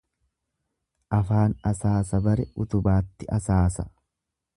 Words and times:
Afaan 1.17 1.53
asaasa 1.71 2.21
bare 2.29 2.47
utubaatti 2.65 3.29
asaasa. 3.39 3.87